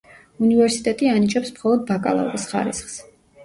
უნივერსიტეტი 0.47 1.11
ანიჭებს 1.11 1.55
მხოლოდ 1.59 1.87
ბაკალავრის 1.93 2.51
ხარისხს. 2.55 3.01